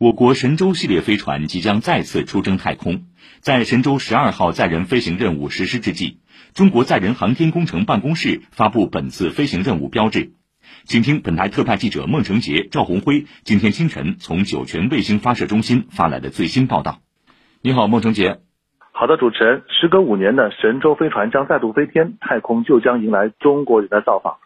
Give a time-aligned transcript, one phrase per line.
[0.00, 3.06] 我国神舟系列飞船即将再次出征太空，
[3.40, 6.20] 在神舟十二号载人飞行任务实施之际，
[6.54, 10.30] 中国载人航天工程办公室发布本次飞行任务标志。
[10.84, 17.00] 请听本台特派记者孟成杰、赵红辉今天清晨从酒泉卫星发射中心发来的最新报道。
[17.60, 18.38] 你好，孟成杰。
[18.92, 19.64] 好的，主持人。
[19.66, 24.36] 时隔五年的神舟飞船将再度飞天，太空就将迎来中国人的造访。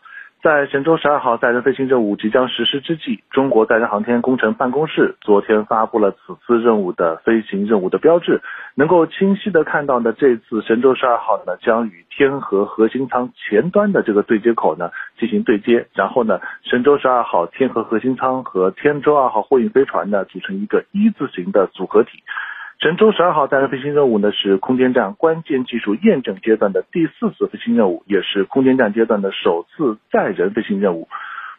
[0.42, 8.42] 在神舟十二号载人飞行任务即将实施之际，中国载人航天工程办公室昨天发布了此次任务的飞行任务的标志。
[8.74, 22.24] 能够清晰的看到呢，这次神舟十二号呢将与天河核心舱前端的这个对接口呢进行对接，然后呢，神舟十二号天河核心舱和天舟二号货运飞船呢组成一个一字形的组合体。
[22.82, 31.06] 神舟十二号载人飞行任务呢，是空间站关键技术验证阶段的第四次飞行任务，也是空间站阶段的首次载人飞行任务。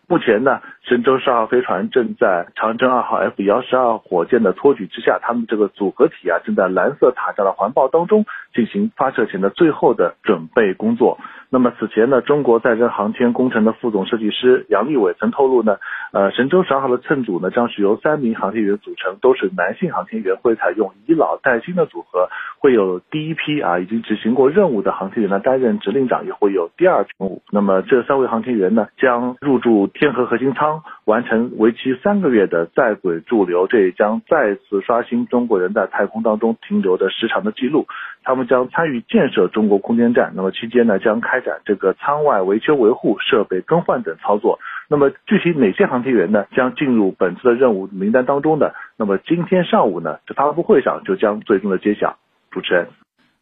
[0.05, 11.17] 目前呢，神舟十二号飞船正在长征二号 F 幺十二火箭的托举之下，他们这个组合体啊，正在蓝色塔架的环抱当中进行发射前的最后的准备工作。
[11.53, 15.77] 那么此前呢，中国载人航天工程的副总设计师杨利伟曾透露呢，
[16.11, 27.09] 呃，神舟十二号的乘组呢将是由三名航天员组成，都是男性航天员，会采用以老带新的组合，会有第一批啊已经执行过任务的航天员呢担任指令长，也会有第二批。
[27.51, 37.87] 那么这三位航天员呢将入驻天河核心舱，完成为期三个月的在轨驻留，这也将再次刷新中国人在太空当中停留的时长的记录。
[38.23, 44.59] 他们将参与建设中国空间站，那么期间呢将开展这个舱外维修维护、设备更换等操作。
[44.87, 48.71] 那么具体哪些航天员呢将进入本次的任务名单当中呢？
[48.95, 52.17] 那么今天上午呢，这发布会上就将最终的揭晓。
[52.51, 52.87] 主持人，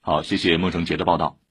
[0.02, 1.42] 好，谢谢孟成杰的报道。